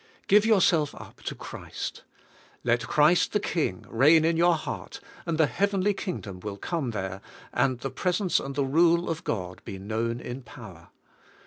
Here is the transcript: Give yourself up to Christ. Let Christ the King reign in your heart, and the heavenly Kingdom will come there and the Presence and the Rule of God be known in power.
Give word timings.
Give 0.27 0.47
yourself 0.47 0.95
up 0.95 1.21
to 1.25 1.35
Christ. 1.35 2.01
Let 2.63 2.87
Christ 2.87 3.33
the 3.33 3.39
King 3.39 3.85
reign 3.87 4.25
in 4.25 4.35
your 4.35 4.55
heart, 4.55 4.99
and 5.27 5.37
the 5.37 5.45
heavenly 5.45 5.93
Kingdom 5.93 6.39
will 6.39 6.57
come 6.57 6.89
there 6.89 7.21
and 7.53 7.81
the 7.81 7.91
Presence 7.91 8.39
and 8.39 8.55
the 8.55 8.65
Rule 8.65 9.11
of 9.11 9.23
God 9.23 9.61
be 9.63 9.77
known 9.77 10.19
in 10.19 10.41
power. 10.41 10.87